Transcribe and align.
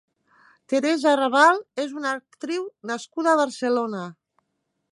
Teresa 0.71 1.11
Rabal 1.19 1.59
és 1.83 1.93
una 1.99 2.13
actriu 2.21 2.65
nascuda 2.93 3.35
a 3.35 3.39
Barcelona. 3.43 4.03